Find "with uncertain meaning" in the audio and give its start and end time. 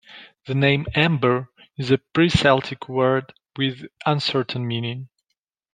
3.55-5.09